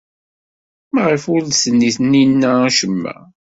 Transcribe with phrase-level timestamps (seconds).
[0.93, 3.15] Maɣef ur d-tenni Taninna acemma?